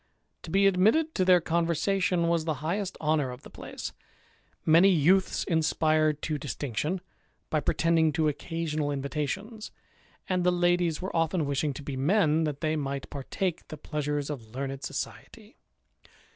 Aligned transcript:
To 0.41 0.49
be 0.49 0.65
admitted 0.65 1.13
to 1.13 1.23
their 1.23 1.39
conversation 1.39 2.27
was 2.27 2.43
the 2.45 2.55
highest 2.65 2.97
honour 2.99 3.29
of 3.29 3.43
the 3.43 3.51
place; 3.51 3.93
many 4.65 4.89
youths 4.89 5.43
inspired 5.43 6.23
to 6.23 6.39
distinction, 6.39 7.01
by 7.51 7.59
pretending 7.59 8.11
to 8.13 8.27
occasional 8.27 8.89
invitations; 8.89 9.69
and 10.27 10.43
the 10.43 10.51
ladies 10.51 11.03
were 11.03 11.15
often 11.15 11.45
wishing 11.45 11.71
to 11.75 11.83
be 11.83 11.95
men, 11.95 12.45
that 12.45 12.61
they 12.61 12.75
might 12.75 13.11
par 13.11 13.25
take 13.29 13.67
the 13.67 13.77
pleasures 13.77 14.31
of 14.31 14.55
learned 14.55 14.83
society. 14.83 15.59